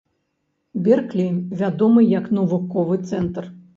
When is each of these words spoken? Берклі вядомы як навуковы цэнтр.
Берклі 0.87 1.25
вядомы 1.59 2.07
як 2.17 2.25
навуковы 2.39 2.95
цэнтр. 3.13 3.43